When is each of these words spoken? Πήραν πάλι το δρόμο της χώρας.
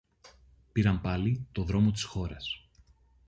Πήραν 0.71 1.01
πάλι 1.01 1.47
το 1.51 1.63
δρόμο 1.63 1.91
της 1.91 2.03
χώρας. 2.03 2.67